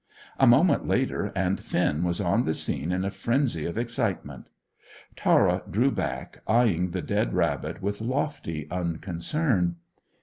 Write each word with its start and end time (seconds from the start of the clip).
A 0.39 0.47
moment 0.47 0.87
later 0.87 1.31
and 1.35 1.59
Finn 1.59 2.03
was 2.03 2.19
on 2.19 2.45
the 2.45 2.55
scene 2.55 2.91
in 2.91 3.05
a 3.05 3.11
frenzy 3.11 3.67
of 3.67 3.77
excitement. 3.77 4.49
Tara 5.15 5.61
drew 5.69 5.91
back, 5.91 6.41
eyeing 6.47 6.89
the 6.89 7.03
dead 7.03 7.35
rabbit 7.35 7.83
with 7.83 8.01
lofty 8.01 8.67
unconcern. 8.71 9.75